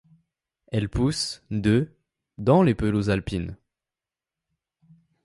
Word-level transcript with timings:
Elle 0.69 0.89
pousse 0.89 1.43
de 1.51 1.91
dans 2.39 2.63
les 2.63 2.73
pelouses 2.73 3.11
alpines. 3.11 3.55